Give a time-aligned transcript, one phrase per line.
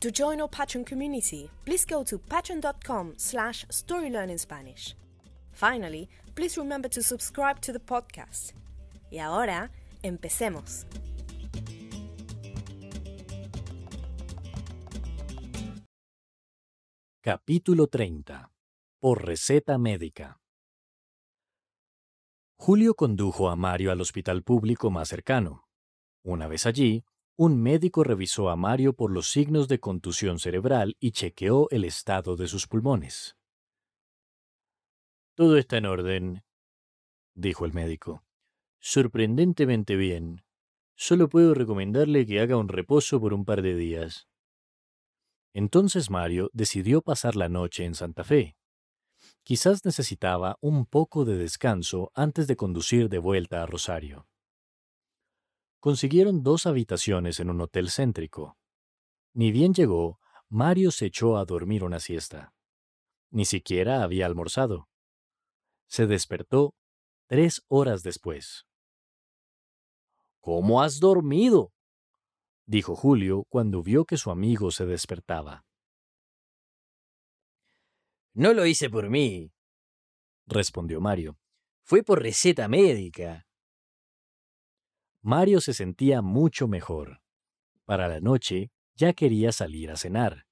[0.00, 4.94] To join our Patreon community, please go to patreon.com slash storylearningspanish.
[5.50, 8.52] Finally, please remember to subscribe to the podcast.
[9.10, 9.72] Y ahora,
[10.04, 10.86] empecemos.
[17.20, 18.52] Capítulo 30.
[19.00, 20.38] Por receta médica.
[22.56, 25.64] Julio condujo a Mario al hospital público más cercano.
[26.22, 27.04] Una vez allí,
[27.38, 32.34] un médico revisó a Mario por los signos de contusión cerebral y chequeó el estado
[32.34, 33.36] de sus pulmones.
[35.36, 36.42] Todo está en orden,
[37.36, 38.24] dijo el médico.
[38.80, 40.42] Sorprendentemente bien.
[40.96, 44.26] Solo puedo recomendarle que haga un reposo por un par de días.
[45.54, 48.56] Entonces Mario decidió pasar la noche en Santa Fe.
[49.44, 54.26] Quizás necesitaba un poco de descanso antes de conducir de vuelta a Rosario
[55.80, 58.56] consiguieron dos habitaciones en un hotel céntrico.
[59.32, 62.54] Ni bien llegó, Mario se echó a dormir una siesta.
[63.30, 64.88] Ni siquiera había almorzado.
[65.86, 66.74] Se despertó
[67.26, 68.66] tres horas después.
[70.40, 71.72] ¿Cómo has dormido?
[72.66, 75.64] dijo Julio cuando vio que su amigo se despertaba.
[78.34, 79.52] No lo hice por mí,
[80.46, 81.38] respondió Mario.
[81.82, 83.47] Fue por receta médica.
[85.28, 87.20] Mario se sentía mucho mejor.
[87.84, 90.46] Para la noche ya quería salir a cenar.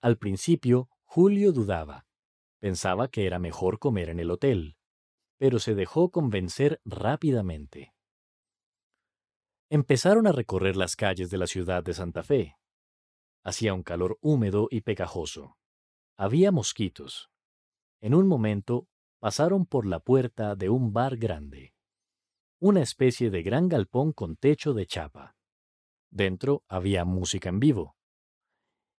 [0.00, 2.06] Al principio, Julio dudaba.
[2.60, 4.76] Pensaba que era mejor comer en el hotel,
[5.38, 7.92] pero se dejó convencer rápidamente.
[9.68, 12.54] Empezaron a recorrer las calles de la ciudad de Santa Fe.
[13.42, 15.56] Hacía un calor húmedo y pegajoso.
[16.16, 17.28] Había mosquitos.
[18.00, 18.86] En un momento
[19.18, 21.74] pasaron por la puerta de un bar grande
[22.60, 25.34] una especie de gran galpón con techo de chapa.
[26.10, 27.96] Dentro había música en vivo.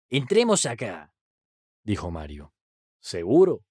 [0.10, 1.14] Entremos acá,
[1.84, 2.54] dijo Mario.
[3.00, 3.64] ¿Seguro?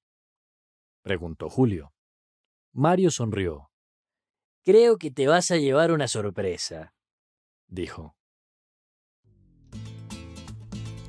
[1.02, 1.92] preguntó Julio.
[2.72, 3.70] Mario sonrió.
[4.64, 6.94] Creo que te vas a llevar una sorpresa,
[7.66, 8.14] dijo.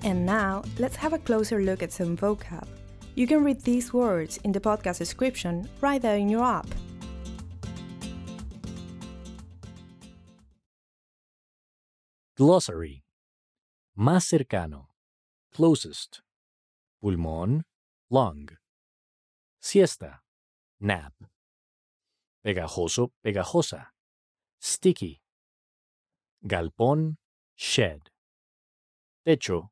[0.03, 2.67] And now, let's have a closer look at some vocab.
[3.13, 6.65] You can read these words in the podcast description right there in your app.
[12.41, 13.03] Glossary.
[13.95, 14.89] Más cercano.
[15.51, 16.21] Closest.
[16.99, 17.65] Pulmón.
[18.09, 18.49] Lung.
[19.59, 20.23] Siesta.
[20.79, 21.13] Nap.
[22.43, 23.91] Pegajoso, pegajosa.
[24.59, 25.21] Sticky.
[26.43, 27.17] Galpón.
[27.55, 28.09] Shed.
[29.23, 29.69] Techo.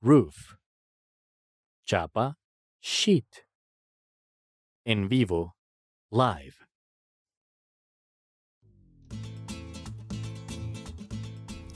[0.00, 0.54] Roof.
[1.84, 2.36] Chapa.
[2.80, 3.48] Sheet.
[4.84, 5.56] En vivo.
[6.12, 6.65] Live.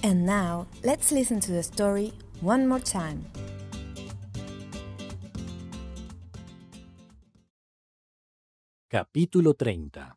[0.03, 3.27] And now, let's listen to the story one more time.
[8.89, 10.17] Capítulo 30.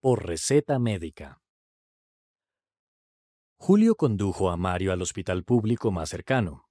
[0.00, 1.40] Por receta médica.
[3.58, 6.68] Julio condujo a Mario al hospital público más cercano.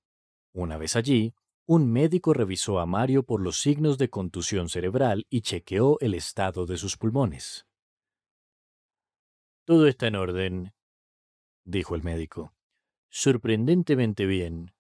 [0.53, 1.33] Una vez allí,
[1.65, 6.65] un médico revisó a Mario por los signos de contusión cerebral y chequeó el estado
[6.65, 7.65] de sus pulmones.
[9.65, 10.73] Todo está en orden,
[11.65, 12.53] dijo el médico.
[13.09, 14.73] Sorprendentemente bien.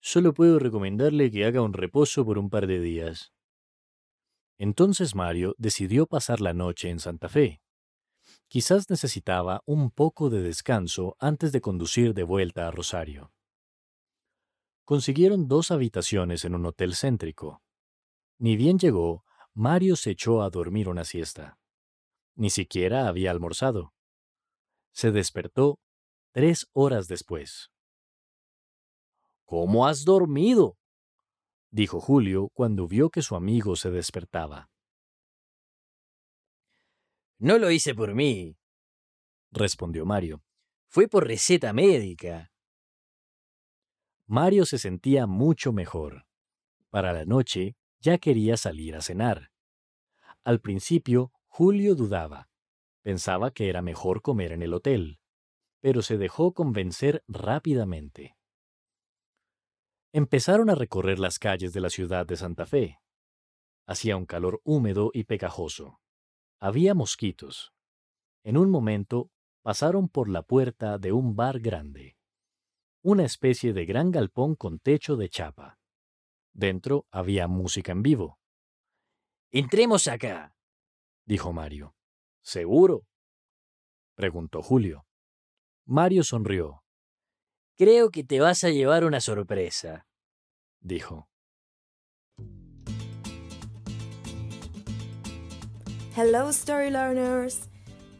[0.00, 3.32] Solo puedo recomendarle que haga un reposo por un par de días.
[4.58, 7.62] Entonces Mario decidió pasar la noche en Santa Fe.
[8.48, 13.32] Quizás necesitaba un poco de descanso antes de conducir de vuelta a Rosario.
[14.84, 17.62] Consiguieron dos habitaciones en un hotel céntrico.
[18.38, 19.24] Ni bien llegó,
[19.54, 21.58] Mario se echó a dormir una siesta.
[22.36, 23.92] Ni siquiera había almorzado.
[24.92, 25.78] Se despertó
[26.38, 27.72] tres horas después.
[29.44, 30.78] ¿Cómo has dormido?
[31.72, 34.70] dijo Julio cuando vio que su amigo se despertaba.
[37.40, 38.56] No lo hice por mí,
[39.50, 40.44] respondió Mario.
[40.86, 42.52] Fue por receta médica.
[44.26, 46.24] Mario se sentía mucho mejor.
[46.90, 49.50] Para la noche ya quería salir a cenar.
[50.44, 52.48] Al principio, Julio dudaba.
[53.02, 55.18] Pensaba que era mejor comer en el hotel,
[55.80, 58.36] pero se dejó convencer rápidamente.
[60.12, 62.98] Empezaron a recorrer las calles de la ciudad de Santa Fe.
[63.86, 66.00] Hacía un calor húmedo y pegajoso.
[66.58, 67.72] Había mosquitos.
[68.42, 69.30] En un momento
[69.62, 72.16] pasaron por la puerta de un bar grande,
[73.02, 75.78] una especie de gran galpón con techo de chapa.
[76.52, 78.38] Dentro había música en vivo.
[79.50, 80.54] Entremos acá,
[81.24, 81.94] dijo Mario.
[82.42, 83.06] ¿Seguro?
[84.14, 85.07] preguntó Julio.
[85.90, 86.82] Mario sonrió.
[87.78, 90.04] Creo que te vas a llevar una sorpresa,
[90.82, 91.30] dijo.
[96.14, 97.68] Hello, story learners!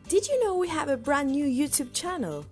[0.08, 2.46] Did you know we have a brand new YouTube channel?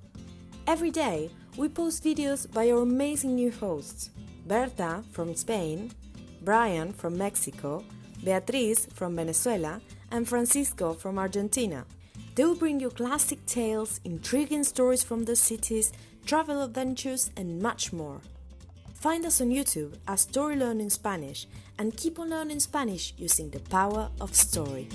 [0.67, 4.11] Every day, we post videos by our amazing new hosts
[4.47, 5.93] Berta from Spain,
[6.43, 7.83] Brian from Mexico,
[8.23, 9.81] Beatriz from Venezuela,
[10.11, 11.87] and Francisco from Argentina.
[12.37, 15.91] They will bring you classic tales, intriguing stories from the cities,
[16.27, 18.21] travel adventures, and much more.
[18.93, 21.47] Find us on YouTube as Story Learning Spanish
[21.79, 24.87] and keep on learning Spanish using the power of story.